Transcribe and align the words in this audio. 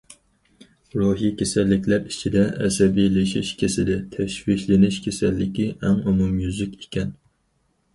روھى 1.01 1.29
كېسەللىكلەر 1.41 2.07
ئىچىدە 2.13 2.47
ئەسەبىيلىشىش 2.65 3.53
كېسىلى، 3.63 4.01
تەشۋىشلىنىش 4.17 5.01
كېسەللىكى 5.09 5.73
ئەڭ 5.81 6.05
ئومۇميۈزلۈك 6.09 6.79
ئىكەن. 6.87 7.19